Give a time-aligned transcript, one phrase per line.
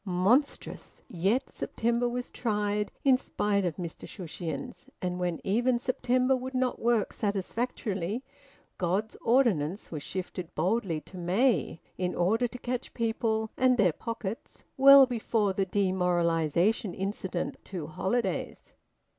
[0.03, 1.03] Monstrous!
[1.07, 6.79] Yet September was tried, in spite of Mr Shushions, and when even September would not
[6.81, 8.23] work satisfactorily,
[8.79, 14.63] God's ordinance was shifted boldly to May, in order to catch people, and their pockets
[14.75, 18.73] well before the demoralisation incident to holidays.